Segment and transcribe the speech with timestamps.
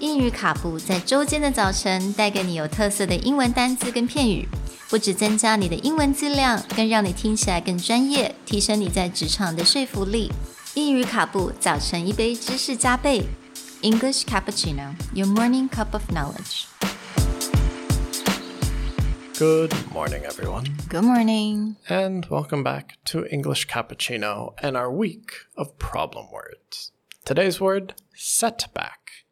[0.00, 4.46] 英语卡布在周间的早晨带给你有特色的英文单词跟片语，
[4.88, 10.30] 不只增加你的英文质量，更让你听起来更专业，提升你在职场的说服力。
[10.74, 13.22] 英语卡布早晨一杯知识加倍，
[13.82, 16.66] English cappuccino, your morning cup of knowledge.
[19.38, 21.76] Good morning, everyone, Good morning.
[21.88, 26.92] and welcome back to English Cappuccino and our week of problem words.
[27.26, 29.26] Today's word setback,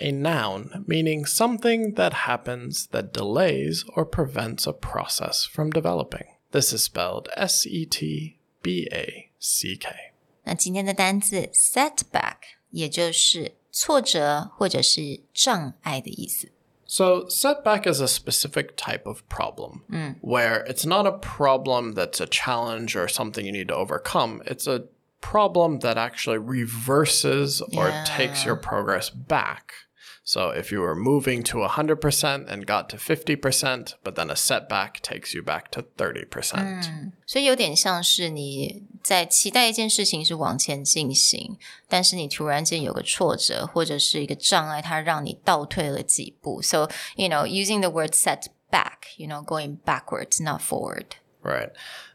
[0.00, 6.24] a noun meaning something that happens that delays or prevents a process from developing.
[6.52, 10.12] This is spelled S E T B A C K.
[10.44, 12.36] 那今天的单字 setback，
[12.70, 16.52] 也就是挫折或者是障碍的意思。
[16.88, 19.80] So, setback is a specific type of problem
[20.20, 24.40] where it's not a problem that's a challenge or something you need to overcome.
[24.46, 24.84] It's a
[25.20, 28.04] problem that actually reverses or Yeah.
[28.04, 29.86] takes your progress back.
[30.28, 35.00] So, if you were moving to 100% and got to 50%, but then a setback
[35.00, 37.12] takes you back to 30%.
[37.24, 41.56] 所以有点像是你在期待一件事情是往前进行，
[41.88, 46.60] 但是你突然间有个挫折或者是一个障碍，它让你倒退了几步。
[46.60, 51.06] So you know, using the word setback, you know, going backwards, not forward.
[51.43, 51.69] Right.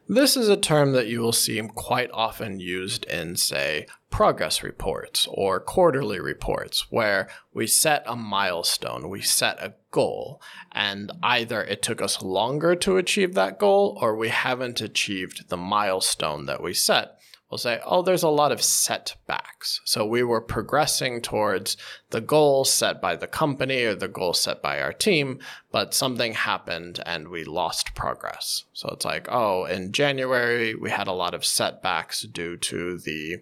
[0.09, 5.27] This is a term that you will see quite often used in, say, progress reports
[5.29, 11.83] or quarterly reports, where we set a milestone, we set a goal, and either it
[11.83, 16.73] took us longer to achieve that goal or we haven't achieved the milestone that we
[16.73, 17.19] set.
[17.50, 19.80] We'll say, oh, there's a lot of setbacks.
[19.84, 21.77] So we were progressing towards
[22.11, 25.39] the goal set by the company or the goal set by our team,
[25.70, 28.64] but something happened and we lost progress.
[28.72, 33.36] So it's like, oh, in January, we had a lot of setbacks due to the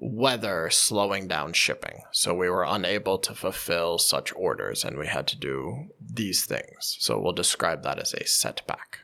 [0.00, 2.02] weather slowing down shipping.
[2.12, 6.96] So we were unable to fulfill such orders and we had to do these things.
[6.98, 9.00] So we'll describe that as a setback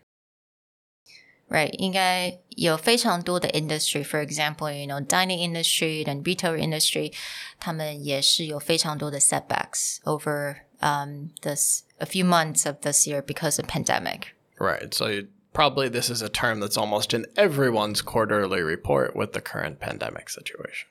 [1.50, 7.11] Right，应该有非常多的 industry，for example，you know dining industry and retail industry，
[7.59, 14.27] 他们也是有非常多的 setbacks over um this a few months of this year because of pandemic。
[14.59, 14.94] Right.
[14.94, 19.41] So you, probably this is a term that's almost in everyone's quarterly report with the
[19.41, 20.88] current pandemic situation.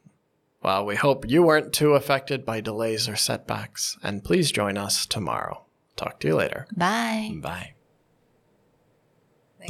[0.60, 5.06] Well, we hope you weren't too affected by delays or setbacks, and please join us
[5.06, 5.66] tomorrow.
[5.94, 6.66] Talk to you later.
[6.76, 7.31] Bye。
[7.41, 7.75] Bye.